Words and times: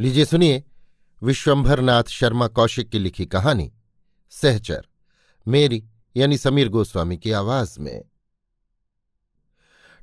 लीजिए 0.00 0.24
सुनिए 0.24 0.64
विश्वंभरनाथ 1.22 2.04
शर्मा 2.04 2.48
कौशिक 2.48 2.88
की 2.88 2.98
लिखी 2.98 3.26
कहानी, 3.26 3.72
सहचर, 4.30 4.86
मेरी 5.48 5.88
यानी 6.16 6.38
समीर 6.38 6.68
गोस्वामी 6.68 7.16
की 7.16 7.32
आवाज़ 7.32 7.80
में। 7.80 8.04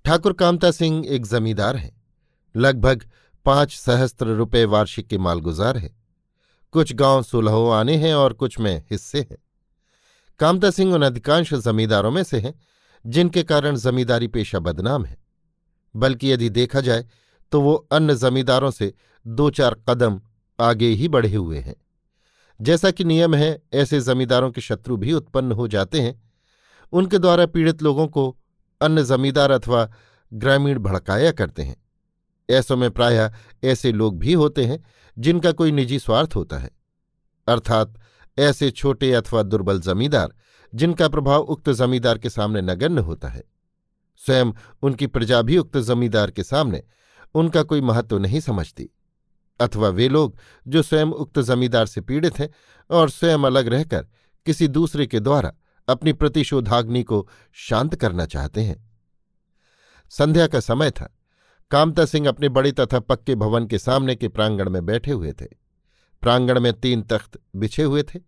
ठाकुर 0.06 0.34
कामता 0.34 0.72
सिंह 0.72 1.06
एक 1.08 1.26
जमींदार 1.26 1.76
हैं। 1.76 2.02
लगभग 2.56 3.10
पाँच 3.46 3.74
सहस्त्र 3.74 4.28
रुपये 4.28 4.66
वार्षिक 4.66 5.08
के 5.08 5.18
मालगुजार 5.18 5.78
है। 5.78 5.96
कुछ 6.72 6.94
गाँव 6.94 7.24
सुलहो 7.24 7.70
आने 7.70 7.96
हैं 7.98 8.16
और 8.16 8.34
कुछ 8.34 8.60
में 8.60 8.84
हिस्से 8.92 9.20
हैं। 9.20 9.38
कामता 10.40 10.72
सिंह 10.72 10.94
उन 10.94 11.02
अधिकांश 11.02 11.54
जमींदारों 11.54 12.12
में 12.12 12.24
से 12.24 12.40
हैं, 12.40 12.60
जिनके 13.06 13.44
कारण 13.44 13.76
जमींदारी 13.76 14.28
पेशा 14.28 14.60
बदनाम 14.60 15.06
है। 15.06 15.18
बल्कि 15.96 16.32
यदि 16.32 16.50
देखा 16.50 16.82
जाए 16.82 17.06
तो 17.52 17.62
वो 17.62 17.74
अन्य 17.74 18.16
जमींदारों 18.16 18.72
से 18.72 18.94
दो 19.28 19.50
चार 19.50 19.76
कदम 19.90 20.22
आगे 20.60 20.88
ही 20.88 21.08
बढ़े 21.08 21.36
हुए 21.36 21.60
हैं। 21.60 21.76
जैसा 22.62 22.92
कि 22.92 23.04
नियम 23.04 23.36
है, 23.36 23.64
ऐसे 23.74 24.02
जमींदारों 24.02 24.52
के 24.52 24.62
शत्रु 24.62 24.98
भी 24.98 25.14
उत्पन्न 25.14 25.52
हो 25.52 25.68
जाते 25.68 26.02
हैं। 26.02 26.32
उनके 26.92 27.20
द्वारा 27.20 27.46
पीड़ित 27.46 27.82
लोगों 27.82 28.08
को 28.08 28.38
अन्य 28.82 29.04
जमींदार 29.04 29.52
अथवा 29.52 29.92
ग्रामीण 30.34 30.80
भड़काया 30.80 31.32
करते 31.32 31.62
हैं। 31.62 31.84
ऐसों 32.50 32.78
में 32.78 32.92
प्रायः 32.92 33.34
ऐसे 33.64 33.92
लोग 33.92 34.20
भी 34.20 34.34
होते 34.34 34.66
हैं, 34.66 34.86
जिनका 35.20 35.52
कोई 35.52 35.72
निजी 35.72 36.00
स्वार्थ 36.00 36.36
होता 36.36 36.58
है। 36.58 36.72
अर्थात 37.48 38.00
ऐसे 38.40 38.72
छोटे 38.72 39.14
अथवा 39.14 39.44
दुर्बल 39.44 39.80
जमींदार, 39.80 40.34
जिनका 40.76 41.08
प्रभाव 41.08 41.42
उक्त 41.42 41.70
जमींदार 41.70 42.18
के 42.18 42.30
सामने 42.30 42.62
नगण्य 42.62 43.02
होता 43.02 43.28
है। 43.28 43.44
स्वयं 44.26 44.52
उनकी 44.82 45.08
प्रजा 45.08 45.42
भी 45.42 45.58
उक्त 45.58 45.78
जमींदार 45.78 46.32
के 46.32 46.44
सामने 46.44 46.84
उनका 47.38 47.64
कोई 47.64 47.82
महत्व 47.82 48.18
नहीं 48.18 48.40
समझती। 48.40 48.90
अथवा 49.60 49.90
वे 49.90 50.10
लोग, 50.10 50.38
जो 50.68 50.82
स्वयं 50.82 51.06
उक्त 51.06 51.40
जमींदार 51.40 51.86
से 51.86 52.02
पीड़ित 52.02 52.40
हैं 52.40 52.50
और 52.90 53.10
स्वयं 53.10 53.40
अलग 53.40 53.68
रहकर 53.68 54.08
किसी 54.46 54.68
दूसरे 54.68 55.08
के 55.08 55.20
द्वारा 55.20 55.54
अपनी 55.90 56.14
प्रतिशोधाग्नि 56.14 57.04
को 57.04 57.30
शांत 57.54 57.96
करना 57.96 58.26
चाहते 58.26 58.62
हैं। 58.62 58.92
संध्या 60.10 60.48
का 60.48 60.60
समय 60.60 60.92
था। 60.92 61.18
कामता 61.72 62.06
सिंह 62.06 62.28
अपने 62.28 62.50
बड़े 62.50 62.72
तथा 62.72 63.00
पक्के 63.00 63.36
भवन 63.36 63.68
के 63.68 63.78
सामने 63.78 64.16
के 64.16 64.28
प्रांगण 64.28 64.70
में 64.70 64.86
बैठे 64.86 65.12
हुए 65.12 65.34
थे। 65.34 65.46
प्रांगण 66.22 66.60
में 66.60 66.74
तीन 66.74 67.02
तख्त 67.02 67.40
बिछे 67.56 67.84
हुए 67.84 68.04
थे। 68.04 68.20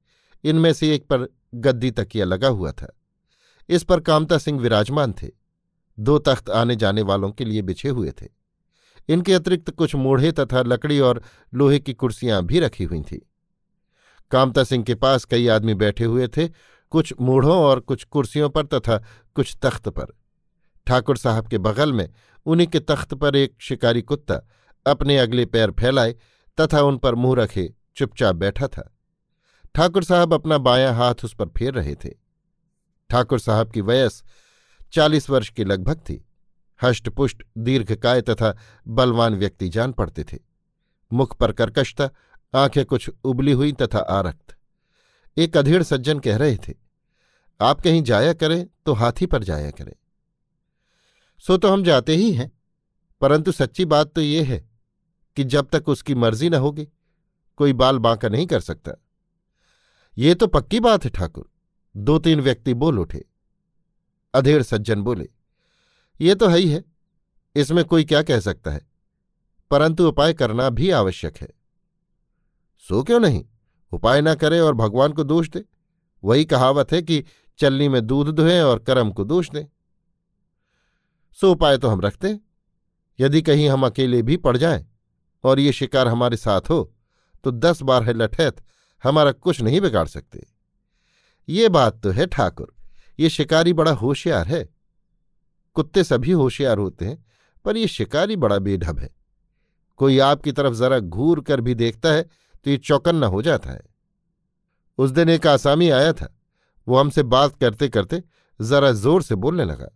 इनमें 0.43 0.73
से 0.73 0.95
एक 0.95 1.03
पर 1.03 1.30
गद्दी 1.55 1.91
तकिया 1.91 2.25
लगा 2.25 2.47
हुआ 2.47 2.71
था। 2.71 2.99
इस 3.69 3.83
पर 3.83 3.99
कामता 3.99 4.37
सिंह 4.37 4.59
विराजमान 4.59 5.13
थे। 5.13 5.27
दो 5.99 6.19
तख्त 6.19 6.49
आने 6.49 6.75
जाने 6.75 7.02
वालों 7.02 7.31
के 7.31 7.45
लिए 7.45 7.61
बिछे 7.61 7.89
हुए 7.89 8.11
थे। 8.11 8.38
इनके 9.09 9.33
अतिरिक्त 9.33 9.69
कुछ 9.69 9.95
मूढ़े 9.95 10.31
तथा 10.31 10.61
लकड़ी 10.61 10.99
और 10.99 11.23
लोहे 11.53 11.79
की 11.79 11.93
कुर्सियाँ 11.93 12.43
भी 12.43 12.59
रखी 12.59 12.83
हुई 12.83 13.02
थीं। 13.02 13.19
कामता 14.31 14.63
सिंह 14.63 14.83
के 14.83 14.95
पास 14.95 15.25
कई 15.25 15.47
आदमी 15.47 15.73
बैठे 15.73 16.03
हुए 16.03 16.27
थे, 16.27 16.47
कुछ 16.91 17.13
मूढ़ों 17.21 17.57
और 17.57 17.80
कुछ 17.80 18.03
कुर्सियों 18.03 18.49
पर 18.49 18.65
तथा 18.65 19.03
कुछ 19.35 19.57
तख्त 19.61 19.89
पर। 19.89 20.05
ठाकुर 20.87 21.17
साहब 21.17 21.47
के 21.47 21.57
बगल 21.57 21.93
में 21.93 22.09
उन्हीं 22.45 22.67
के 22.67 22.80
तख्त 22.80 23.13
पर 23.13 23.35
एक 23.35 23.55
शिकारी 23.59 24.02
कुत्ता 24.02 24.47
अपने 24.85 25.17
अगले 25.17 25.45
पैर 25.45 25.71
फैलाए 25.71 26.15
तथा 26.61 26.81
उन 26.81 26.97
पर 26.97 27.15
मुँह 27.15 27.35
रखे 27.35 27.73
चुपचाप 27.95 28.35
बैठा 28.35 28.67
था। 28.67 28.95
ठाकुर 29.75 30.03
साहब 30.03 30.33
अपना 30.33 30.57
बायां 30.57 30.93
हाथ 30.93 31.15
उस 31.23 31.33
पर 31.33 31.45
फेर 31.45 31.73
रहे 31.73 31.95
थे। 31.95 32.09
ठाकुर 33.09 33.39
साहब 33.39 33.71
की 33.71 33.81
वयस 33.81 34.23
चालीस 34.93 35.30
वर्ष 35.30 35.49
की 35.49 35.63
लगभग 35.63 35.97
थी। 35.97 36.28
हष्टपुष्ट 36.80 37.44
दीर्घकाय 37.58 38.22
तथा 38.22 38.55
बलवान 38.88 39.35
व्यक्ति 39.35 39.69
जान 39.69 39.91
पड़ते 39.91 40.23
थे। 40.23 40.38
मुख 41.11 41.36
पर 41.38 41.52
कर्कशता 41.52 42.09
आँखें 42.53 42.86
कुछ 42.86 43.09
उबली 43.23 43.52
हुई 43.52 43.71
तथा 43.71 43.99
आरक्त। 44.09 44.55
एक 45.38 45.58
अधेड़ 45.58 45.81
सज्जन 45.83 46.19
कह 46.19 46.38
रहे 46.38 46.55
थे, 46.58 46.73
आप 47.59 47.81
कहीं 47.81 48.03
जाया 48.03 48.33
करें 48.33 48.65
तो 48.86 48.93
हाथी 48.93 49.26
पर 49.26 49.43
जाया 49.43 49.71
करें। 49.71 49.93
सो 51.43 51.58
तो 51.58 51.70
हम 51.70 51.83
जाते 51.83 52.15
ही 52.15 52.31
हैं, 52.31 52.52
परंतु 53.21 53.52
सच्ची 53.52 53.86
बात 53.86 54.14
तो 54.14 54.21
ये 54.21 54.43
है 54.43 54.67
कि 55.37 55.43
जब 55.43 55.70
तक 55.70 55.89
उसकी 55.89 56.15
मर्ज़ी 56.15 56.49
न 56.49 56.53
होगी, 56.53 56.87
कोई 57.59 57.73
बाल 57.73 57.98
बांका 57.99 58.30
नहीं 58.30 58.45
कर 58.48 58.59
सकता। 58.59 58.92
ये 60.17 60.33
तो 60.36 60.48
पक्की 60.48 60.80
बात 60.80 61.03
है, 61.03 61.09
ठाकुर। 61.09 61.49
दो 61.95 62.17
तीन 62.20 62.42
व्यक्ति 62.42 62.73
बोल 62.73 62.99
उठे। 62.99 63.23
अधेड़ 64.33 64.61
सज्जन 64.64 65.02
बोले 65.02 65.30
ये 66.21 66.35
तो 66.35 66.47
है 66.47 66.57
ही 66.57 66.69
है। 66.69 66.83
इसमें 67.55 67.85
कोई 67.85 68.03
क्या 68.03 68.21
कह 68.23 68.39
सकता 68.39 68.71
है? 68.71 68.87
परंतु 69.71 70.07
उपाय 70.07 70.33
करना 70.33 70.69
भी 70.69 70.89
आवश्यक 70.89 71.37
है। 71.37 71.49
सो 72.80 73.03
क्यों 73.03 73.19
नहीं? 73.19 73.45
उपाय 73.91 74.21
ना 74.21 74.35
करे 74.35 74.59
और 74.59 74.73
भगवान 74.73 75.11
को 75.11 75.23
दोष 75.23 75.49
दे। 75.49 75.63
वही 76.23 76.45
कहावत 76.45 76.91
है 76.91 77.02
कि 77.02 77.23
चलनी 77.58 77.87
में 77.87 78.05
दूध 78.08 78.27
दुहें 78.27 78.61
और 78.61 78.79
कर्म 78.79 79.11
को 79.11 79.23
दोष 79.23 79.49
दें। 79.49 79.65
सो 81.41 81.52
उपाय 81.52 81.77
तो 81.77 81.87
हम 81.87 82.02
रखते 82.02 82.39
यदि 83.19 83.41
कहीं 83.41 83.69
हम 83.69 83.85
अकेले 83.85 84.21
भी 84.21 84.37
पड़ 84.37 84.58
जाएँ 84.58 84.85
और 85.43 85.59
ये 85.59 85.71
शिकार 85.71 86.08
हमारे 86.08 86.37
साथ 86.37 86.61
हो 86.61 86.95
तो 87.43 87.52
दस 87.52 87.81
बार 87.81 88.03
है 88.03 88.13
लठैत, 88.13 88.55
हमारा 89.03 89.31
कुछ 89.31 89.61
नहीं 89.61 89.81
बिगाड़ 89.81 90.08
सकते। 90.08 90.47
ये 91.49 91.69
बात 91.69 92.02
तो 92.03 92.09
है 92.09 92.25
ठाकुर। 92.25 92.73
ये 93.19 93.29
शिकारी 93.29 93.73
बड़ा 93.73 93.91
होशियार 93.91 94.47
है। 94.47 94.78
कुत्ते 95.79 96.03
सभी 96.05 96.31
होशियार 96.33 96.77
होते 96.77 97.05
हैं, 97.05 97.23
पर 97.65 97.77
यह 97.77 97.87
शिकारी 97.89 98.35
बड़ा 98.37 98.57
बेढब 98.59 98.99
है। 98.99 99.09
कोई 99.99 100.19
आपकी 100.21 100.51
तरफ़ 100.53 100.73
जरा 100.75 100.99
घूर 100.99 101.41
कर 101.41 101.61
भी 101.61 101.73
देखता 101.75 102.11
है 102.11 102.23
तो 102.23 102.69
ये 102.69 102.77
चौकन्ना 102.79 103.27
हो 103.27 103.41
जाता 103.41 103.71
है। 103.71 103.81
उस 104.99 105.11
दिन 105.11 105.29
एक 105.29 105.47
आसामी 105.47 105.89
आया 105.91 106.13
था। 106.13 106.35
वो 106.87 106.97
हमसे 106.97 107.23
बात 107.25 107.55
करते 107.55 107.87
करते 107.89 108.21
जरा 108.59 108.91
ज़ोर 108.93 109.23
से 109.23 109.35
बोलने 109.37 109.65
लगा। 109.65 109.87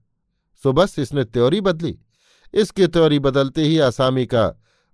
सो 0.63 0.73
बस 0.73 0.97
इसने 0.99 1.23
त्योरी 1.25 1.61
बदली। 1.61 1.97
इसकी 2.53 2.87
त्योरी 2.87 3.19
बदलते 3.19 3.63
ही 3.63 3.77
आसामी 3.81 4.25
का 4.25 4.47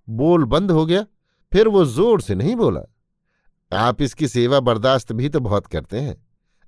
बोल 0.08 0.46
बंद 0.46 0.72
हो 0.72 0.86
गया। 0.86 1.06
फिर 1.52 1.68
वो 1.68 1.84
ज़ोर 1.88 2.22
से 2.22 2.36
नहीं 2.36 2.56
बोला। 2.56 2.82
आप 3.72 4.02
इसकी 4.02 4.28
सेवा 4.28 4.60
बर्दाश्त 4.62 5.12
भी 5.14 5.30
तो 5.30 5.40
बहुत 5.40 5.68
करते 5.68 6.00
हैं, 6.00 6.16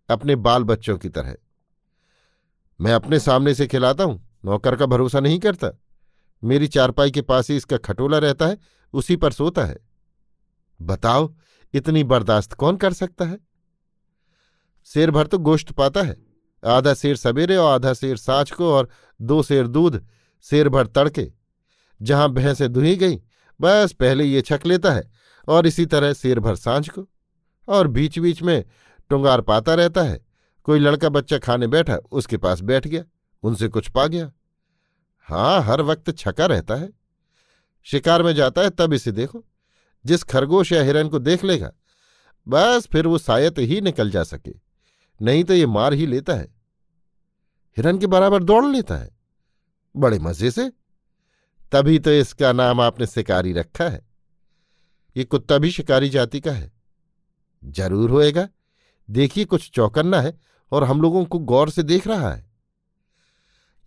अपने 0.09 0.35
बाल 0.37 0.63
बच्चों 0.63 0.97
की 0.97 1.09
तरह। 1.09 1.35
मैं 2.81 2.93
अपने 2.93 3.19
सामने 3.19 3.53
से 3.53 3.67
खिलाता 3.67 4.03
हूँ। 4.03 4.37
नौकर 4.45 4.75
का 4.75 4.85
भरोसा 4.85 5.19
नहीं 5.19 5.39
करता। 5.39 5.79
मेरी 6.43 6.67
चारपाई 6.67 7.11
के 7.11 7.21
पास 7.21 7.49
ही 7.49 7.57
इसका 7.57 7.77
खटोला 7.77 8.17
रहता 8.17 8.47
है, 8.47 8.57
उसी 8.93 9.15
पर 9.15 9.31
सोता 9.31 9.65
है। 9.65 9.77
बताओ, 10.81 11.35
इतनी 11.73 12.03
बर्दाश्त 12.03 12.53
कौन 12.53 12.77
कर 12.77 12.93
सकता 12.93 13.25
है? 13.25 13.39
शेर 14.85 15.11
भर 15.11 15.27
तो 15.27 15.37
गोश्त 15.37 15.71
पाता 15.71 16.01
है। 16.01 16.17
आधा 16.65 16.93
शेर 16.93 17.15
सवेरे 17.15 17.55
और 17.55 17.73
आधा 17.73 17.93
शेर 17.93 18.17
साँच 18.17 18.51
को 18.51 18.73
और 18.73 18.89
दो 19.21 19.43
शेर 19.43 19.67
दूध, 19.67 20.07
शेर 20.41 20.69
भर 20.69 20.87
तड़के। 20.87 21.31
जहाँ 22.01 22.29
भैंसें 22.29 22.73
दुही 22.73 22.95
गई, 22.95 23.21
बस 23.61 23.95
पहले 23.99 24.23
ये 24.23 24.41
छक 24.41 24.61
लेता 24.65 24.91
है 24.91 25.11
और 25.47 25.67
इसी 25.67 25.85
तरह 25.85 26.13
शेर 26.13 26.39
भर 26.39 26.55
साँझ 26.55 26.89
को। 26.89 27.09
और 27.67 27.87
बीच 27.87 28.19
बीच 28.19 28.41
में 28.41 28.65
टुंगार 29.09 29.41
पाता 29.41 29.73
रहता 29.73 30.01
है। 30.01 30.30
कोई 30.63 30.79
लड़का 30.79 31.09
बच्चा 31.09 31.37
खाने 31.37 31.67
बैठा, 31.67 31.95
उसके 31.95 32.37
पास 32.37 32.61
बैठ 32.61 32.87
गया, 32.87 33.03
उनसे 33.43 33.67
कुछ 33.67 33.89
पा 33.89 34.07
गया। 34.07 34.31
हाँ 35.19 35.61
हर 35.61 35.81
वक्त 35.81 36.17
छका 36.17 36.45
रहता 36.45 36.75
है। 36.75 36.89
शिकार 37.83 38.23
में 38.23 38.33
जाता 38.35 38.61
है, 38.61 38.69
तब 38.69 38.93
इसे 38.93 39.11
देखो। 39.11 39.45
जिस 40.05 40.23
खरगोश 40.23 40.71
या 40.71 40.83
हिरन 40.83 41.09
को 41.09 41.19
देख 41.19 41.43
लेगा, 41.43 41.71
बस 42.47 42.87
फिर 42.91 43.07
वो 43.07 43.17
शायद 43.17 43.59
ही 43.59 43.81
निकल 43.81 44.11
जा 44.11 44.23
सके। 44.23 44.51
नहीं 45.21 45.43
तो 45.43 45.53
ये 45.53 45.65
मार 45.65 45.93
ही 45.93 46.05
लेता 46.05 46.33
है। 46.33 46.53
हिरन 47.77 47.97
के 47.97 48.07
बराबर 48.07 48.43
दौड़ 48.43 48.65
लेता 48.65 48.95
है। 48.95 49.09
बड़े 49.95 50.19
मज़े 50.19 50.51
से। 50.51 50.71
तभी 51.71 51.99
तो 51.99 52.11
इसका 52.11 52.51
नाम 52.51 52.81
आपने 52.81 53.05
शिकारी 53.05 53.53
रखा 53.53 53.89
है। 53.89 54.07
ये 55.17 55.23
कुत्ता 55.23 55.57
भी 55.57 55.71
शिकारी 55.71 56.09
जाति 56.09 56.39
का 56.39 56.51
है। 56.51 56.71
ज़रूर 57.65 58.09
होएगा। 58.09 58.47
देखिए 59.11 59.45
कुछ 59.45 59.71
चौकन्ना 59.71 60.21
है 60.21 60.39
और 60.71 60.83
हम 60.83 61.01
लोगों 61.01 61.25
को 61.25 61.39
गौर 61.39 61.69
से 61.69 61.83
देख 61.83 62.07
रहा 62.07 62.33
है। 62.33 62.51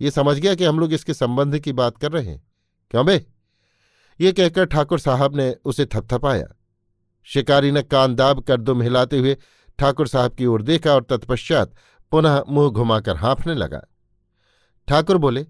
ये 0.00 0.10
समझ 0.10 0.38
गया 0.38 0.54
कि 0.54 0.64
हम 0.64 0.78
लोग 0.78 0.92
इसके 0.92 1.14
संबंध 1.14 1.58
की 1.58 1.72
बात 1.72 1.98
कर 1.98 2.12
रहे 2.12 2.24
हैं। 2.24 2.46
क्यों 2.90 3.06
बे? 3.06 3.26
ये 4.20 4.32
कहकर 4.32 4.64
ठाकुर 4.64 4.98
साहब 4.98 5.36
ने 5.36 5.56
उसे 5.64 5.86
थपथपाया। 5.86 6.46
शिकारी 7.22 7.70
ने 7.70 7.82
कान 7.82 8.14
दाब 8.14 8.40
कर 8.40 8.60
दुम 8.60 8.82
हिलाते 8.82 9.18
हुए 9.18 9.36
ठाकुर 9.78 10.08
साहब 10.08 10.34
की 10.34 10.46
ओर 10.46 10.62
देखा 10.62 10.94
और 10.94 11.02
तत्पश्चात 11.02 11.74
पुनः 12.10 12.44
मुँह 12.48 12.70
घुमाकर 12.70 13.16
हाँफने 13.16 13.54
लगा। 13.54 13.86
ठाकुर 14.88 15.16
बोले, 15.16 15.46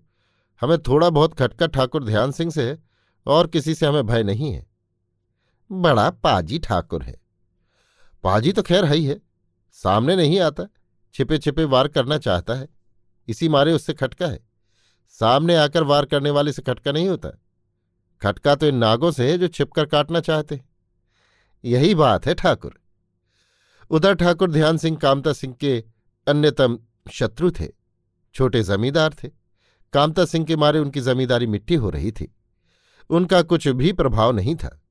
हमें 0.60 0.78
थोड़ा 0.78 1.10
बहुत 1.10 1.34
खटका 1.34 1.66
ठाकुर 1.66 2.04
ध्यान 2.04 2.32
सिंह 2.32 2.50
से 2.50 2.62
है 2.62 2.82
और 3.26 3.46
किसी 3.46 3.74
से 3.74 3.86
हमें 3.86 4.06
भय 4.06 4.22
नहीं 4.22 4.52
है। 4.52 4.66
बड़ा 5.72 6.10
पाजी 6.10 6.58
ठाकुर 6.58 7.02
है। 7.02 7.20
पाजी 8.22 8.52
तो 8.52 8.62
खैर 8.62 8.84
है 8.84 8.96
ही 8.96 9.06
है। 9.06 9.23
सामने 9.82 10.16
नहीं 10.16 10.40
आता 10.40 10.64
छिपे 11.14 11.38
छिपे 11.38 11.64
वार 11.64 11.88
करना 11.88 12.18
चाहता 12.18 12.54
है। 12.54 12.68
इसी 13.28 13.48
मारे 13.48 13.72
उससे 13.72 13.92
खटका 13.92 14.26
है। 14.26 14.40
सामने 15.08 15.56
आकर 15.56 15.82
वार 15.82 16.04
करने 16.04 16.30
वाले 16.30 16.52
से 16.52 16.62
खटका 16.62 16.92
नहीं 16.92 17.08
होता। 17.08 17.28
खटका 18.22 18.54
तो 18.54 18.66
इन 18.66 18.76
नागों 18.76 19.10
से 19.10 19.32
है 19.32 19.38
जो 19.38 19.48
छिपकर 19.48 19.86
काटना 19.86 20.20
चाहते। 20.20 20.60
यही 21.64 21.94
बात 21.94 22.26
है, 22.26 22.34
ठाकुर। 22.34 22.80
उधर 23.90 24.14
ठाकुर 24.14 24.50
ध्यान 24.50 24.76
सिंह, 24.76 24.96
कामता 24.96 25.32
सिंह 25.32 25.54
के 25.54 25.84
अन्यतम 26.28 26.78
शत्रु 27.12 27.50
थे। 27.50 27.68
छोटे 28.34 28.62
जमींदार 28.62 29.14
थे। 29.24 29.28
कामता 29.92 30.24
सिंह 30.24 30.44
के 30.44 30.56
मारे 30.56 30.78
उनकी 30.78 31.00
जमींदारी 31.00 31.46
मिट्टी 31.46 31.74
हो 31.74 31.90
रही 31.90 32.12
थी। 32.12 32.34
उनका 33.10 33.42
कुछ 33.42 33.68
भी 33.68 33.92
प्रभाव 33.92 34.32
नहीं 34.32 34.56
था। 34.56 34.82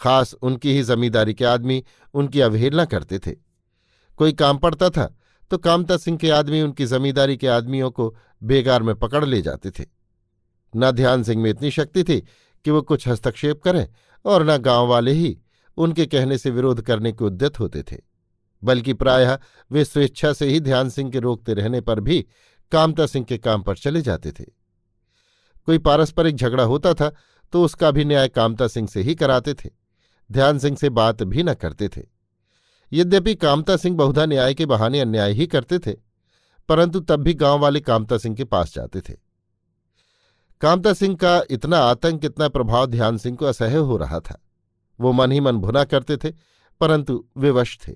खास 0.00 0.34
उनकी 0.34 0.72
ही 0.72 0.82
जमींदारी 0.82 1.34
के 1.34 1.44
आदमी 1.44 1.84
उनकी 2.14 2.40
अवहेलना 2.40 2.84
करते 2.84 3.18
थे। 3.18 3.43
कोई 4.18 4.32
काम 4.32 4.58
पड़ता 4.58 4.88
था 4.90 5.14
तो 5.50 5.58
कामता 5.58 5.96
सिंह 5.96 6.18
के 6.18 6.30
आदमी 6.30 6.60
उनकी 6.62 6.86
जमींदारी 6.86 7.36
के 7.36 7.46
आदमियों 7.46 7.90
को 7.90 8.14
बेगार 8.42 8.82
में 8.82 8.94
पकड़ 8.94 9.24
ले 9.24 9.42
जाते 9.42 9.70
थे। 9.70 9.84
न 10.74 10.90
ध्यान 10.90 11.22
सिंह 11.22 11.42
में 11.42 11.50
इतनी 11.50 11.70
शक्ति 11.70 12.04
थी 12.04 12.20
कि 12.64 12.70
वो 12.70 12.82
कुछ 12.82 13.06
हस्तक्षेप 13.08 13.62
करें 13.62 13.86
और 14.24 14.44
न 14.50 14.56
गाँव 14.56 14.86
वाले 14.86 15.12
ही 15.12 15.38
उनके 15.76 16.06
कहने 16.06 16.38
से 16.38 16.50
विरोध 16.50 16.80
करने 16.82 17.12
के 17.12 17.24
उद्यत 17.24 17.60
होते 17.60 17.82
थे। 17.82 17.96
बल्कि 18.62 18.92
प्रायः 18.92 19.38
वे 19.70 19.84
स्वेच्छा 19.84 20.32
से 20.32 20.46
ही 20.46 20.60
ध्यान 20.60 20.90
सिंह 20.90 21.10
के 21.10 21.18
रोकते 21.18 21.54
रहने 21.54 21.80
पर 21.80 22.00
भी 22.00 22.24
कामता 22.72 23.06
सिंह 23.06 23.24
के 23.24 23.38
काम 23.38 23.62
पर 23.62 23.76
चले 23.76 24.02
जाते 24.02 24.32
थे। 24.32 24.44
कोई 25.66 25.78
पारस्परिक 25.78 26.36
झगड़ा 26.36 26.64
होता 26.64 26.94
था 26.94 27.12
तो 27.52 27.64
उसका 27.64 27.90
भी 27.90 28.04
न्याय 28.04 28.28
कामता 28.28 28.66
सिंह 28.68 28.88
से 28.88 29.02
ही 29.02 29.14
कराते 29.14 29.54
थे। 29.54 29.70
ध्यान 30.30 30.58
सिंह 30.58 30.76
से 30.76 30.88
बात 30.90 31.22
भी 31.22 31.42
न 31.42 31.54
करते 31.54 31.88
थे। 31.88 32.13
यद्यपि 32.92 33.34
कामता 33.34 33.76
सिंह 33.76 33.96
बहुधा 33.96 34.26
न्याय 34.26 34.54
के 34.54 34.66
बहाने 34.66 35.00
अन्याय 35.00 35.32
ही 35.32 35.46
करते 35.46 35.78
थे, 35.78 35.92
परंतु 36.68 37.00
तब 37.00 37.20
भी 37.20 37.34
गाँव 37.34 37.58
वाले 37.58 37.80
कामता 37.80 38.18
सिंह 38.18 38.36
के 38.36 38.44
पास 38.44 38.74
जाते 38.74 39.00
थे। 39.00 39.14
कामता 40.60 40.92
सिंह 40.92 41.16
का 41.16 41.42
इतना 41.50 41.78
आतंक 41.78 42.24
इतना 42.24 42.48
प्रभाव 42.48 42.86
ध्यान 42.86 43.18
सिंह 43.18 43.36
को 43.36 43.46
असह्य 43.46 43.76
हो 43.76 43.96
रहा 43.96 44.20
था। 44.20 44.40
वो 45.00 45.12
मन 45.12 45.32
ही 45.32 45.40
मन 45.40 45.56
भुना 45.56 45.84
करते 45.84 46.16
थे, 46.16 46.30
परंतु 46.80 47.24
विवश 47.36 47.78
थे। 47.78 47.92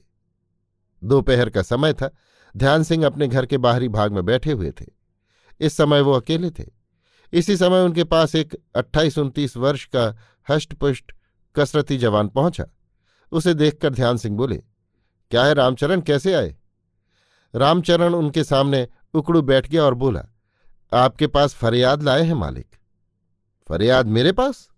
दोपहर 1.02 1.50
का 1.50 1.62
समय 1.62 1.92
था, 1.92 2.10
ध्यान 2.54 2.82
सिंह 2.82 3.06
अपने 3.06 3.28
घर 3.28 3.46
के 3.46 3.58
बाहरी 3.58 3.88
भाग 3.88 4.12
में 4.12 4.24
बैठे 4.24 4.52
हुए 4.52 4.70
थे। 4.70 4.86
इस 5.60 5.76
समय 5.76 6.00
वो 6.00 6.12
अकेले 6.12 6.50
थे। 6.50 6.64
इसी 7.32 7.56
समय 7.56 7.82
उनके 7.82 8.04
पास 8.04 8.34
एक 8.34 8.54
अट्ठाईस 8.76 9.18
उनतीस 9.18 9.56
वर्ष 9.56 9.84
का 9.84 10.14
हष्टपुष्ट 10.48 11.12
कसरती 11.56 11.98
जवान 11.98 12.28
पहुँचा। 12.28 12.64
उसे 13.32 13.54
देखकर 13.54 13.90
ध्यान 13.90 14.16
सिंह 14.16 14.36
बोले 14.36 14.62
क्या 15.30 15.44
है 15.44 15.54
रामचरण? 15.54 16.00
कैसे 16.00 16.34
आए? 16.34 16.56
रामचरण 17.54 18.14
उनके 18.14 18.44
सामने 18.44 18.88
उकड़ू 19.14 19.42
बैठ 19.42 19.68
गया 19.68 19.84
और 19.84 19.94
बोला, 19.94 20.24
आपके 20.92 21.26
पास 21.26 21.54
फरियाद 21.54 22.02
लाए 22.02 22.22
हैं 22.22 22.34
मालिक। 22.34 22.76
फरियाद 23.68 24.06
मेरे 24.06 24.32
पास? 24.32 24.68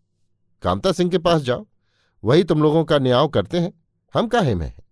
कामता 0.62 0.92
सिंह 0.92 1.10
के 1.10 1.18
पास 1.18 1.42
जाओ। 1.42 1.66
वही 2.24 2.44
तुम 2.44 2.62
लोगों 2.62 2.84
का 2.84 2.98
न्याय 2.98 3.28
करते 3.28 3.60
हैं। 3.60 3.84
हम 4.14 4.28
काहे 4.28 4.54
में 4.54 4.66
हैं? 4.66 4.82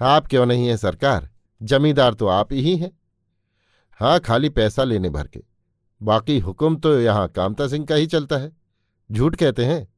आप 0.00 0.26
क्यों 0.26 0.46
नहीं 0.46 0.68
हैं 0.68 0.76
सरकार? 0.76 1.30
जमींदार 1.62 2.14
तो 2.14 2.26
आप 2.26 2.52
ही 2.52 2.76
हैं। 2.76 3.00
हाँ 4.00 4.20
खाली 4.20 4.48
पैसा 4.48 4.84
लेने 4.84 5.10
भर 5.10 5.26
के। 5.26 5.42
बाकी 6.02 6.38
हुक्म 6.38 6.76
तो 6.76 7.00
यहाँ 7.00 7.28
कामता 7.28 7.68
सिंह 7.68 7.86
का 7.86 7.94
ही 7.94 8.06
चलता 8.06 8.36
है। 8.36 8.52
झूठ 9.12 9.36
कहते 9.36 9.64
हैं? 9.64 9.94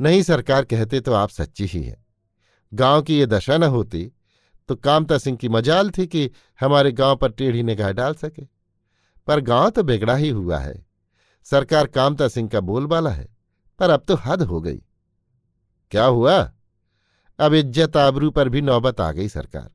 नहीं 0.00 0.22
सरकार 0.22 0.64
कहते 0.64 1.00
तो 1.00 1.12
आप 1.12 1.28
सच्ची 1.28 1.66
ही 1.66 1.82
है। 1.82 2.07
गाँव 2.72 3.02
की 3.02 3.18
ये 3.18 3.26
दशा 3.26 3.56
न 3.58 3.62
होती 3.64 4.10
तो 4.68 4.74
कामता 4.76 5.18
सिंह 5.18 5.36
की 5.36 5.48
मजाल 5.48 5.90
थी 5.90 6.06
कि 6.06 6.30
हमारे 6.60 6.92
गाँव 6.92 7.16
पर 7.16 7.30
टेढ़ी 7.30 7.62
निगाह 7.62 7.92
डाल 7.92 8.14
सके। 8.14 8.42
पर 9.28 9.40
गाँव 9.40 9.70
तो 9.70 9.82
बिगड़ा 9.82 10.14
ही 10.14 10.28
हुआ 10.30 10.58
है। 10.58 10.74
सरकार 11.46 11.86
कामता 11.86 12.28
सिंह 12.28 12.48
का 12.48 12.60
बोलबाला 12.62 13.10
है, 13.10 13.28
पर 13.80 13.90
अब 13.90 14.04
तो 14.08 14.14
हद 14.16 14.42
हो 14.42 14.60
गई। 14.60 14.80
क्या 15.92 16.04
हुआ? 16.04 16.36
अब 17.38 17.54
इज़्ज़त 17.54 17.96
आबरू 17.96 18.30
पर 18.30 18.48
भी 18.48 18.60
नौबत 18.62 19.00
आ 19.00 19.10
गई 19.12 19.28
सरकार। 19.28 19.70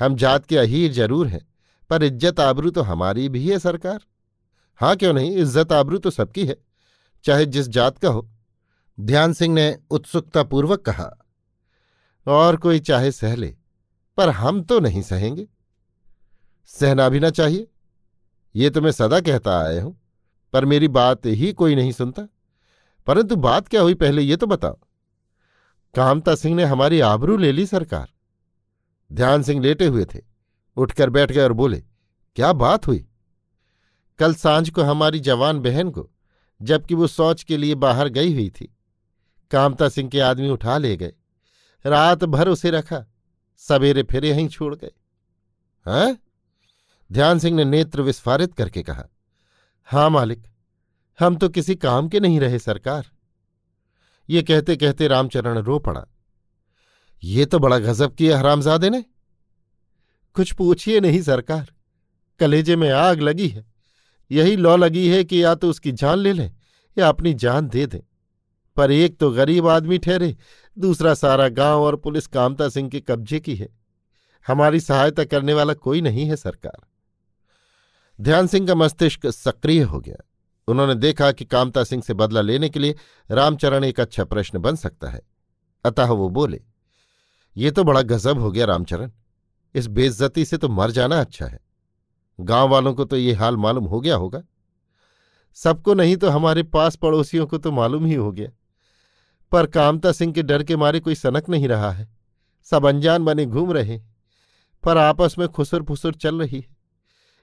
हम 0.00 0.14
जात 0.16 0.46
के 0.46 0.58
अहीर 0.58 0.92
ज़रूर 0.92 1.26
हैं, 1.26 1.46
पर 1.90 2.02
इज़्ज़त 2.02 2.40
आबरू 2.40 2.70
तो 2.70 2.82
हमारी 2.82 3.28
भी 3.28 3.48
है 3.48 3.58
सरकार। 3.58 4.00
हाँ 4.80 4.94
क्यों 4.96 5.12
नहीं? 5.12 5.30
इज़्ज़त 5.32 5.72
आबरू 5.72 5.98
तो 5.98 6.10
सबकी 6.10 6.46
है, 6.46 6.56
चाहे 7.24 7.46
जिस 7.46 7.68
जात 7.68 7.98
का 7.98 8.08
हो। 8.08 8.28
ध्यान 8.98 9.32
सिंह 9.32 9.54
ने 9.54 9.76
उत्सुकतापूर्वक 9.90 10.82
कहा 10.82 11.10
और 12.26 12.56
कोई 12.56 12.80
चाहे 12.80 13.12
सह 13.12 13.34
ले, 13.36 13.54
पर 14.18 14.30
हम 14.30 14.62
तो 14.62 14.78
नहीं 14.80 15.02
सहेंगे। 15.02 15.46
सहना 16.66 17.08
भी 17.08 17.20
ना 17.20 17.30
चाहिए। 17.30 17.68
ये 18.54 18.70
तो 18.70 18.80
मैं 18.80 18.92
सदा 18.92 19.20
कहता 19.20 19.58
आया 19.58 19.82
हूँ, 19.82 19.96
पर 20.52 20.64
मेरी 20.64 20.88
बात 20.88 21.26
ही 21.26 21.52
कोई 21.52 21.74
नहीं 21.74 21.92
सुनता। 21.92 22.26
परंतु 23.06 23.36
बात 23.36 23.68
क्या 23.68 23.80
हुई 23.80 23.94
पहले 23.94 24.22
ये 24.22 24.36
तो 24.36 24.46
बताओ। 24.46 24.78
कामता 25.94 26.34
सिंह 26.34 26.54
ने 26.56 26.64
हमारी 26.64 27.00
आबरू 27.00 27.36
ले 27.36 27.52
ली 27.52 27.66
सरकार। 27.66 28.08
ध्यान 29.12 29.42
सिंह 29.42 29.62
लेटे 29.62 29.86
हुए 29.86 30.04
थे, 30.04 30.20
उठकर 30.76 31.10
बैठ 31.10 31.32
गए 31.32 31.42
और 31.42 31.52
बोले, 31.52 31.82
क्या 32.36 32.52
बात 32.52 32.86
हुई? 32.86 33.06
कल 34.18 34.34
साँझ 34.34 34.70
को 34.70 34.82
हमारी 34.82 35.20
जवान 35.20 35.58
बहन 35.58 35.90
को, 35.90 36.10
जबकि 36.62 36.94
वो 36.94 37.06
शौच 37.06 37.42
के 37.42 37.56
लिए 37.56 37.74
बाहर 37.74 38.08
गई 38.08 38.32
हुई 38.32 38.50
थी। 38.50 38.76
कामता 39.50 39.88
सिंह 39.88 40.10
के 40.10 40.20
आदमी 40.20 40.48
उठा 40.48 40.78
ले 40.78 40.96
गए। 40.96 41.12
रात 41.84 42.24
भर 42.24 42.48
उसे 42.48 42.70
रखा, 42.70 43.04
सवेरे 43.56 44.02
फिर 44.02 44.24
यहीं 44.24 44.48
छोड़ 44.48 44.74
गए 44.74 44.90
हैं? 45.86 46.16
ध्यान 47.10 47.38
सिंह 47.38 47.56
ने 47.56 47.64
नेत्र 47.64 48.02
विस्फारित 48.02 48.54
करके 48.54 48.82
कहा, 48.82 49.04
हाँ 49.88 50.08
मालिक, 50.10 50.42
हम 51.18 51.36
तो 51.36 51.48
किसी 51.48 51.74
काम 51.74 52.08
के 52.08 52.20
नहीं 52.20 52.40
रहे 52.40 52.58
सरकार। 52.58 53.10
ये 54.28 54.42
कहते 54.42 54.76
कहते 54.76 55.08
रामचरण 55.08 55.58
रो 55.58 55.78
पड़ा। 55.78 56.06
ये 57.22 57.44
तो 57.46 57.58
बड़ा 57.58 57.78
गजब 57.78 58.14
किया 58.14 58.38
हरामजादे 58.38 58.90
ने। 58.90 59.04
कुछ 60.36 60.52
पूछिए 60.52 61.00
नहीं 61.00 61.20
सरकार, 61.22 61.72
कलेजे 62.40 62.76
में 62.76 62.90
आग 62.90 63.20
लगी 63.20 63.48
है। 63.48 63.64
यही 64.30 64.56
लौ 64.56 64.76
लगी 64.76 65.08
है 65.08 65.22
कि 65.24 65.42
या 65.44 65.54
तो 65.54 65.70
उसकी 65.70 65.92
जान 65.92 66.18
ले 66.18 66.32
लें 66.32 66.50
या 66.96 67.08
अपनी 67.08 67.34
जान 67.34 67.68
दे 67.68 67.86
दें। 67.86 68.00
पर 68.76 68.90
एक 68.90 69.18
तो 69.18 69.30
गरीब 69.30 69.68
आदमी 69.68 69.98
ठहरे, 69.98 70.36
दूसरा 70.78 71.14
सारा 71.14 71.48
गाँव 71.48 71.82
और 71.82 71.96
पुलिस 71.96 72.26
कामता 72.26 72.68
सिंह 72.68 72.88
के 72.88 73.00
कब्जे 73.00 73.40
की 73.40 73.54
है। 73.56 73.68
हमारी 74.46 74.80
सहायता 74.80 75.24
करने 75.24 75.54
वाला 75.54 75.74
कोई 75.74 76.00
नहीं 76.00 76.26
है 76.26 76.36
सरकार। 76.36 76.80
ध्यान 78.20 78.46
सिंह 78.46 78.66
का 78.66 78.74
मस्तिष्क 78.74 79.26
सक्रिय 79.26 79.82
हो 79.82 80.00
गया। 80.00 80.16
उन्होंने 80.68 80.94
देखा 80.94 81.32
कि 81.32 81.44
कामता 81.44 81.84
सिंह 81.84 82.02
से 82.02 82.14
बदला 82.14 82.40
लेने 82.40 82.68
के 82.68 82.78
लिए 82.80 82.94
रामचरण 83.30 83.84
एक 83.84 84.00
अच्छा 84.00 84.24
प्रश्न 84.24 84.58
बन 84.58 84.76
सकता 84.76 85.10
है। 85.10 85.20
अतः 85.84 86.04
वो 86.04 86.28
बोले, 86.28 86.60
ये 87.56 87.70
तो 87.70 87.84
बड़ा 87.84 88.02
गजब 88.02 88.38
हो 88.38 88.50
गया 88.52 88.64
रामचरण। 88.64 89.10
इस 89.74 89.86
बेइज्जती 89.86 90.44
से 90.44 90.56
तो 90.56 90.68
मर 90.68 90.90
जाना 90.90 91.20
अच्छा 91.20 91.46
है। 91.46 91.60
गाँव 92.40 92.68
वालों 92.68 92.94
को 92.94 93.04
तो 93.04 93.16
ये 93.16 93.32
हाल 93.32 93.56
मालूम 93.56 93.84
हो 93.84 94.00
गया 94.00 94.16
होगा। 94.16 94.42
सबको 95.54 95.94
नहीं 95.94 96.16
तो 96.16 96.28
हमारे 96.28 96.62
पास 96.62 96.96
पड़ोसियों 96.96 97.46
को 97.46 97.58
तो 97.58 97.72
मालूम 97.72 98.06
ही 98.06 98.14
हो 98.14 98.32
गया। 98.32 98.50
पर 99.54 99.66
कामता 99.66 100.12
सिंह 100.12 100.32
के 100.32 100.42
डर 100.42 100.62
के 100.62 100.76
मारे 100.76 101.00
कोई 101.00 101.14
सनक 101.14 101.48
नहीं 101.48 101.68
रहा 101.68 101.90
है। 101.92 102.08
सब 102.68 102.86
अनजान 102.86 103.24
बने 103.24 103.44
घूम 103.46 103.72
रहे, 103.72 103.98
पर 104.84 104.98
आपस 104.98 105.34
में 105.38 105.46
खुसर 105.48 105.82
फुसर 105.82 106.14
चल 106.14 106.40
रही 106.40 106.60
है। 106.60 106.76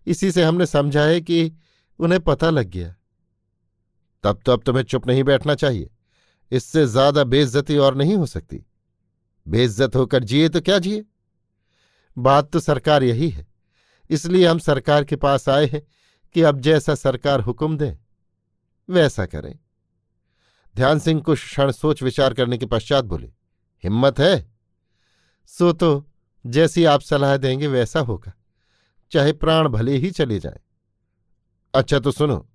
इसी 0.08 0.32
से 0.32 0.44
हमने 0.44 0.66
समझा 0.66 1.04
है 1.04 1.22
कि 1.22 1.52
उन्हें 2.00 2.20
पता 2.22 2.50
लग 2.50 2.70
गया। 2.70 2.96
तब 4.24 4.40
तो 4.46 4.52
अब 4.52 4.64
तुम्हें 4.64 4.84
चुप 4.84 5.08
नहीं 5.08 5.24
बैठना 5.24 5.56
चाहिए। 5.56 5.90
इससे 6.52 6.86
ज़्यादा 6.86 7.24
बेइज्जती 7.24 7.78
और 7.78 7.96
नहीं 7.96 8.16
हो 8.16 8.26
सकती। 8.26 8.64
बेइज्जत 9.46 9.96
होकर 9.96 10.24
जिए 10.24 10.50
तो 10.50 10.62
क्या 10.62 10.80
जिए? 10.80 11.06
बात 12.18 12.52
तो 12.52 12.60
सरकार 12.60 13.04
यही 13.04 13.30
है। 13.30 13.48
इसलिए 14.10 14.46
हम 14.48 14.60
सरकार 14.60 15.04
के 15.04 15.16
पास 15.16 15.50
आए 15.50 15.66
हैं 15.66 15.82
कि 16.36 16.42
अब 16.42 16.60
जैसा 16.60 16.96
सरकार 16.96 17.42
हुक्म 17.42 17.78
दे, 17.78 17.98
वैसा 18.90 19.26
करें। 19.26 19.58
ध्यान 20.76 21.00
सिंह 21.00 21.22
कुछ 21.22 21.40
क्षण 21.40 21.72
सोच 21.72 22.04
विचार 22.04 22.34
करने 22.34 22.58
के 22.58 22.66
पश्चात 22.66 23.06
बोले, 23.06 23.28
हिम्मत 23.84 24.20
है? 24.20 24.52
सो 25.46 25.72
तो 25.74 26.08
जैसी 26.46 26.86
आप 26.86 27.02
सलाह 27.02 27.36
देंगे 27.38 27.68
वैसा 27.68 28.00
होगा। 28.00 28.34
चाहे 29.12 29.34
प्राण 29.34 29.68
भले 29.68 29.98
ही 29.98 30.12
चले 30.12 30.40
जाए। 30.40 30.60
अच्छा 31.74 32.00
तो 32.00 32.12
सुनो, 32.12 32.48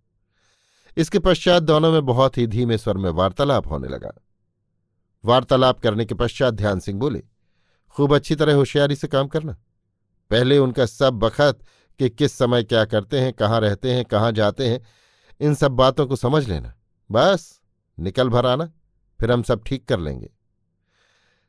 इसके 0.97 1.19
पश्चात 1.19 1.63
दोनों 1.63 1.93
में 1.93 2.05
बहुत 2.07 2.39
ही 2.39 2.47
धीमे 2.47 2.79
स्वर 2.79 2.97
में 2.97 3.11
वार्तालाप 3.11 3.67
होने 3.67 3.89
लगा। 3.89 4.13
वार्तालाप 5.25 5.81
करने 5.81 6.05
के 6.05 6.15
पश्चात 6.15 6.55
ध्यान 6.55 6.81
सिंह 6.81 6.99
बोले, 7.01 7.23
खूब 7.97 8.15
अच्छी 8.15 8.35
तरह 8.35 8.55
होशियारी 8.55 8.97
से 8.97 9.09
काम 9.09 9.29
करना। 9.29 9.57
पहले 10.31 10.59
उनका 10.59 10.87
सब 10.87 11.15
बखत 11.15 11.59
कि 12.01 12.09
किस 12.11 12.33
समय 12.33 12.63
क्या 12.65 12.85
करते 12.85 13.21
हैं, 13.21 13.33
कहाँ 13.33 13.61
रहते 13.61 13.93
हैं, 13.93 14.05
कहाँ 14.05 14.33
जाते 14.33 14.69
हैं, 14.69 14.81
इन 15.41 15.55
सब 15.55 15.73
बातों 15.73 16.07
को 16.07 16.17
समझ 16.17 16.49
लेना। 16.49 16.75
बस। 17.11 17.61
निकल 17.99 18.29
भर 18.29 18.47
आना, 18.47 18.73
फिर 19.21 19.33
हम 19.33 19.43
सब 19.43 19.65
ठीक 19.65 19.85
कर 19.85 20.01
लेंगे। 20.01 20.31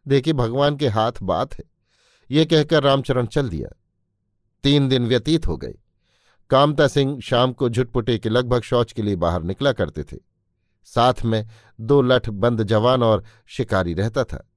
देखिए, 0.07 0.33
भगवान 0.33 0.77
के 0.77 0.87
हाथ 0.87 1.11
बात 1.21 1.53
है। 1.53 1.63
ये 2.31 2.45
कहकर 2.45 2.83
रामचरण 2.83 3.25
चल 3.25 3.49
दिया। 3.49 3.75
तीन 4.63 4.89
दिन 4.89 5.07
व्यतीत 5.07 5.47
हो 5.47 5.57
गए। 5.57 5.73
कामता 6.49 6.87
सिंह 6.87 7.19
शाम 7.19 7.53
को 7.53 7.69
झुटपुटे 7.69 8.19
के 8.19 8.29
लगभग 8.29 8.61
शौच 8.61 8.91
के 8.91 9.01
लिए 9.01 9.15
बाहर 9.15 9.43
निकला 9.43 9.71
करते 9.71 10.03
थे। 10.03 10.17
साथ 10.85 11.13
में 11.25 11.47
दो 11.81 12.01
लठ 12.01 12.29
बंद 12.29 12.63
जवान 12.63 13.03
और 13.03 13.23
शिकारी 13.47 13.93
रहता 13.93 14.23
था। 14.23 14.49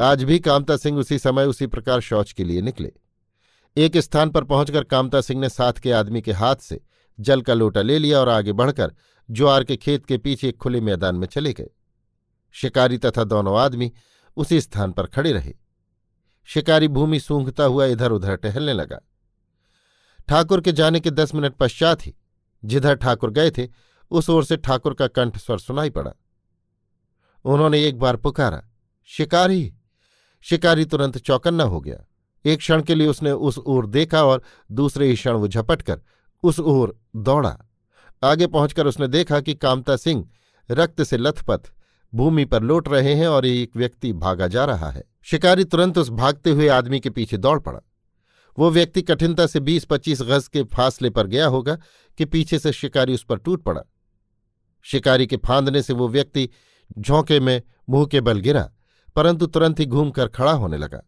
आज 0.00 0.24
भी 0.24 0.38
कामता 0.38 0.76
सिंह 0.76 0.98
उसी 0.98 1.18
समय 1.18 1.44
उसी 1.44 1.66
प्रकार 1.66 2.00
शौच 2.00 2.32
के 2.32 2.44
लिए 2.44 2.60
निकले। 2.60 2.92
एक 3.76 3.96
स्थान 3.96 4.30
पर 4.30 4.44
पहुंचकर 4.44 4.84
कामता 4.84 5.20
सिंह 5.20 5.40
ने 5.40 5.48
साथ 5.48 5.72
के 5.72 5.92
आदमी 5.92 6.22
के 6.22 6.32
हाथ 6.32 6.56
से 6.56 6.80
जल 7.20 7.42
का 7.42 7.54
लोटा 7.54 7.82
ले 7.82 7.98
लिया 7.98 8.20
और 8.20 8.28
आगे 8.28 8.52
बढ़कर 8.52 8.94
ज्वार 9.30 9.64
के 9.64 9.76
खेत 9.76 10.06
के 10.06 10.18
पीछे 10.18 10.48
एक 10.48 10.56
खुले 10.56 10.80
मैदान 10.80 11.14
में 11.14 11.26
चले 11.26 11.52
गए। 11.52 11.70
शिकारी 12.52 12.98
तथा 12.98 13.24
दोनों 13.24 13.58
आदमी 13.58 13.92
उसी 14.36 14.60
स्थान 14.60 14.92
पर 14.92 15.06
खड़े 15.06 15.32
रहे। 15.32 15.54
शिकारी 16.48 16.88
भूमि 16.88 17.20
सूंघता 17.20 17.64
हुआ 17.64 17.84
इधर 17.84 18.12
उधर 18.12 18.36
टहलने 18.36 18.72
लगा। 18.72 19.00
ठाकुर 20.28 20.60
के 20.60 20.72
जाने 20.72 21.00
के 21.00 21.10
दस 21.10 21.34
मिनट 21.34 21.54
पश्चात 21.54 22.06
ही 22.06 22.14
जिधर 22.64 22.94
ठाकुर 22.94 23.30
गए 23.30 23.50
थे, 23.50 23.68
उस 24.10 24.30
ओर 24.30 24.44
से 24.44 24.56
ठाकुर 24.56 24.94
का 24.94 25.06
कंठ 25.06 25.38
स्वर 25.38 25.58
सुनाई 25.58 25.90
पड़ा। 25.90 26.12
उन्होंने 27.44 27.84
एक 27.84 27.98
बार 27.98 28.16
पुकारा, 28.16 28.62
शिकारी 29.04 29.74
शिकारी 30.44 30.84
तुरंत 30.84 31.18
चौकन्ना 31.18 31.64
हो 31.64 31.80
गया। 31.80 32.04
एक 32.44 32.58
क्षण 32.58 32.82
के 32.82 32.94
लिए 32.94 33.06
उसने 33.06 33.30
उस 33.30 33.58
ओर 33.58 33.86
देखा 33.86 34.24
और 34.24 34.42
दूसरे 34.72 35.06
ही 35.06 35.14
क्षण 35.14 35.32
वो 35.32 35.48
झपट 35.48 35.82
कर 35.82 36.00
उस 36.42 36.60
ओर 36.60 36.96
दौड़ा। 37.16 37.56
आगे 38.22 38.46
पहुंचकर 38.46 38.86
उसने 38.86 39.08
देखा 39.08 39.40
कि 39.40 39.54
कामता 39.54 39.96
सिंह 39.96 40.28
रक्त 40.70 41.02
से 41.02 41.16
लथपथ, 41.16 41.60
भूमि 42.12 42.44
पर 42.44 42.62
लौट 42.62 42.88
रहे 42.88 43.14
हैं 43.14 43.28
और 43.28 43.46
एक 43.46 43.76
व्यक्ति 43.76 44.12
भागा 44.12 44.46
जा 44.46 44.64
रहा 44.64 44.90
है। 44.90 45.04
शिकारी 45.22 45.64
तुरंत 45.64 45.98
उस 45.98 46.08
भागते 46.08 46.50
हुए 46.50 46.68
आदमी 46.68 47.00
के 47.00 47.10
पीछे 47.10 47.36
दौड़ 47.36 47.58
पड़ा। 47.60 47.80
वो 48.58 48.70
व्यक्ति 48.70 49.02
कठिनता 49.02 49.46
से 49.46 49.60
बीस 49.60 49.84
पच्चीस 49.84 50.22
गज 50.22 50.48
के 50.48 50.62
फासले 50.62 51.10
पर 51.10 51.26
गया 51.26 51.46
होगा 51.46 51.76
कि 52.18 52.24
पीछे 52.24 52.58
से 52.58 52.72
शिकारी 52.72 53.14
उस 53.14 53.24
पर 53.24 53.38
टूट 53.38 53.62
पड़ा। 53.62 53.82
शिकारी 54.82 55.26
के 55.26 55.36
फांदने 55.36 55.82
से 55.82 55.92
वो 55.92 56.08
व्यक्ति 56.08 56.48
झोंके 56.98 57.40
में 57.40 57.62
मुँह 57.88 58.06
के 58.06 58.20
बल 58.20 58.40
गिरा, 58.40 58.70
परंतु 59.16 59.46
तुरंत 59.46 59.80
ही 59.80 59.86
घूमकर 59.86 60.28
खड़ा 60.28 60.52
होने 60.52 60.76
लगा। 60.76 61.02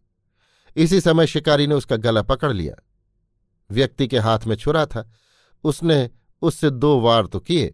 इसी 0.75 1.01
समय 1.01 1.27
शिकारी 1.27 1.67
ने 1.67 1.75
उसका 1.75 1.95
गला 1.95 2.21
पकड़ 2.21 2.51
लिया। 2.53 2.75
व्यक्ति 3.71 4.07
के 4.07 4.19
हाथ 4.19 4.39
में 4.47 4.55
छुरा 4.55 4.85
था। 4.85 5.09
उसने 5.63 6.09
उससे 6.41 6.69
दो 6.69 6.99
वार 6.99 7.25
तो 7.25 7.39
किए, 7.39 7.73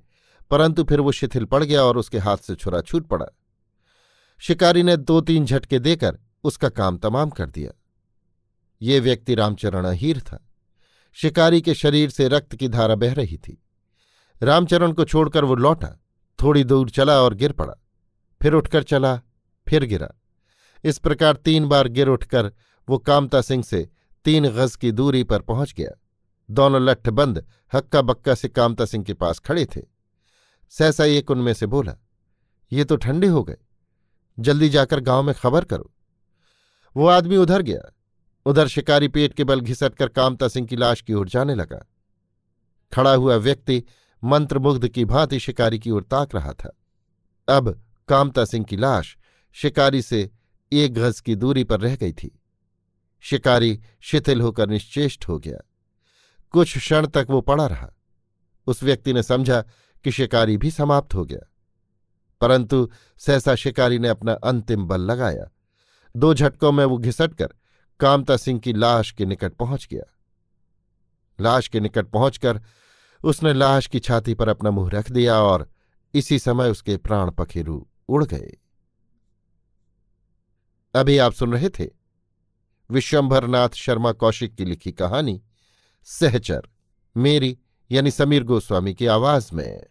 परंतु 0.51 0.84
फिर 0.84 1.00
वो 1.00 1.12
शिथिल 1.12 1.46
पड़ 1.46 1.63
गया 1.63 1.84
और 1.84 1.98
उसके 1.98 2.18
हाथ 2.18 2.38
से 2.38 2.56
छुरा 2.56 2.82
छूट 2.82 3.08
पड़ा। 3.08 3.25
शिकारी 4.39 4.84
ने 4.84 4.98
दो 4.98 5.22
तीन 5.22 5.46
झटके 5.46 5.80
देकर 5.80 6.18
उसका 6.44 6.70
काम 6.70 6.98
तमाम 6.98 7.30
कर 7.30 7.50
दिया। 7.50 7.72
ये 8.82 9.00
व्यक्ति 9.00 9.36
रामचरण 9.36 9.86
अहीर 9.86 10.20
था। 10.20 10.44
शिकारी 11.18 11.62
के 11.62 11.74
शरीर 11.74 12.10
से 12.10 12.27
रक्त 12.27 12.56
की 12.56 12.68
धारा 12.68 12.96
बह 12.96 13.13
रही 13.13 13.38
थी। 13.38 13.62
रामचरण 14.42 14.92
को 14.92 15.06
छोड़कर 15.06 15.44
वो 15.44 15.56
लौटा, 15.56 15.89
थोड़ी 16.39 16.63
दूर 16.63 16.89
चला 16.89 17.22
और 17.22 17.34
गिर 17.34 17.51
पड़ा। 17.51 17.74
फिर 18.42 18.54
उठकर 18.54 18.84
चला, 18.84 19.16
फिर 19.68 19.86
गिरा। 19.86 20.10
इस 20.84 20.98
प्रकार 20.98 21.36
तीन 21.36 21.68
बार 21.68 21.88
गिर 21.88 22.08
उठकर 22.08 22.51
वो 22.88 22.98
कामता 22.98 23.42
सिंह 23.42 23.63
से 23.63 23.89
तीन 24.27 24.50
गज 24.50 24.75
की 24.75 24.91
दूरी 24.91 25.24
पर 25.24 25.41
पहुँच 25.41 25.74
गया। 25.74 25.89
दोनों 26.50 26.81
लट्ठ 26.81 27.10
बंद, 27.10 27.46
हक्का 27.74 28.01
बक्का 28.01 28.36
से 28.36 28.48
कामता 28.48 28.86
सिंह 28.86 29.03
के 29.03 29.13
पास 29.13 29.39
खड़े 29.39 29.65
थे। 29.65 29.81
सहसा 30.69 31.05
एक 31.05 31.31
उनमें 31.31 31.53
से 31.53 31.65
बोला, 31.65 31.96
ये 32.72 32.84
तो 32.84 32.96
ठंडे 32.96 33.27
हो 33.27 33.43
गए। 33.43 33.57
जल्दी 34.39 34.69
जाकर 34.69 35.00
गाँव 35.00 35.24
में 35.24 35.34
खबर 35.36 35.65
करो। 35.65 35.91
वो 36.96 37.07
आदमी 37.07 37.38
उधर 37.38 37.62
गया। 37.62 37.81
उधर 38.46 38.67
शिकारी 38.67 39.07
पेट 39.07 39.34
के 39.34 39.43
बल 39.43 39.62
घिसट 39.62 39.96
कर 39.96 40.07
कामता 40.07 40.48
सिंह 40.48 40.67
की 40.67 40.75
लाश 40.75 41.01
की 41.01 41.13
ओर 41.13 41.29
जाने 41.29 41.55
लगा। 41.55 41.79
खड़ा 42.93 43.13
हुआ 43.13 43.36
व्यक्ति 43.36 43.84
मंत्रमुग्ध 44.24 44.88
की 44.88 45.05
भांति 45.05 45.39
शिकारी 45.39 45.79
की 45.79 45.91
ओर 45.91 46.03
ताक 46.03 46.36
रहा 46.36 46.51
था। 46.53 46.77
अब 47.48 47.84
कामता 48.07 48.46
सिंह 48.46 48.65
की 48.65 48.77
लाश 48.77 49.17
शिकारी 49.53 50.01
से 50.01 50.29
एक 50.72 50.93
गज 50.93 51.19
की 51.19 51.36
दूरी 51.36 51.63
पर 51.63 51.79
रह 51.79 51.96
गई 51.96 52.13
थी। 52.13 52.37
शिकारी 53.19 53.81
शिथिल 54.01 54.41
होकर 54.41 54.69
निश्चेष्ट 54.69 55.27
हो 55.27 55.39
गया। 55.39 55.69
कुछ 56.51 56.77
क्षण 56.77 57.07
तक 57.07 57.27
वो 57.29 57.41
पड़ा 57.41 57.67
रहा। 57.67 57.93
उस 58.67 58.83
व्यक्ति 58.83 59.13
ने 59.13 59.24
समझा 59.24 59.62
कि 60.03 60.12
शिकारी 60.12 60.57
भी 60.57 60.71
समाप्त 60.71 61.13
हो 61.13 61.25
गया। 61.25 61.51
परंतु 62.41 62.91
सहसा 63.17 63.55
शिकारी 63.55 64.00
ने 64.00 64.07
अपना 64.07 64.33
अंतिम 64.33 64.86
बल 64.86 65.01
लगाया। 65.01 65.51
दो 66.17 66.33
झटकों 66.33 66.71
में 66.71 66.86
वो 66.86 66.97
घिसटकर 66.97 67.50
कामता 68.00 68.38
सिंह 68.38 68.59
की 68.59 68.74
लाश 68.74 69.12
के 69.12 69.25
निकट 69.25 69.53
पहुँच 69.53 69.88
गया। 69.91 70.17
लाश 71.41 71.67
के 71.67 71.79
निकट 71.79 72.07
पहुंचकर 72.07 72.62
उसने 73.24 73.53
लाश 73.53 73.88
की 73.88 74.00
छाती 74.00 74.33
पर 74.33 74.50
अपना 74.50 74.71
मुँह 74.71 74.89
रख 74.89 75.12
दिया 75.12 75.39
और 75.39 75.69
इसी 76.13 76.39
समय 76.39 76.69
उसके 76.69 76.97
प्राण 76.97 77.31
पखेरु 77.31 77.86
उड़ 78.09 78.25
गए। 78.25 78.57
अभी 80.95 81.17
आप 81.17 81.33
सुन 81.33 81.53
रहे 81.53 81.69
थे 81.69 81.97
विश्वंभरनाथ 82.91 83.70
शर्मा 83.70 84.12
कौशिक 84.12 84.56
की 84.56 84.65
लिखी 84.65 84.91
कहानी 84.91 85.41
सहचर 86.03 86.62
मेरी 87.17 87.58
यानी 87.91 88.12
समीर 88.12 88.44
गोस्वामी 88.44 88.94
की 88.94 89.06
आवाज़ 89.08 89.50
में। 89.53 89.84